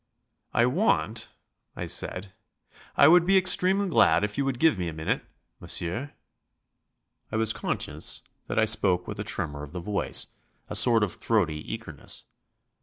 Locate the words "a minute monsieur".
4.87-6.13